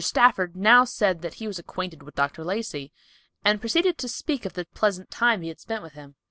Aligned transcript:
Stafford 0.03 0.55
now 0.55 0.83
said 0.83 1.21
that 1.21 1.35
he 1.35 1.45
was 1.45 1.59
acquainted 1.59 2.01
with 2.01 2.15
Dr. 2.15 2.43
Lacey, 2.43 2.91
and 3.45 3.59
proceeded 3.61 3.99
to 3.99 4.07
speak 4.07 4.47
of 4.47 4.53
the 4.53 4.65
pleasant 4.73 5.11
time 5.11 5.43
he 5.43 5.49
had 5.49 5.59
spent 5.59 5.83
with 5.83 5.93
him. 5.93 6.15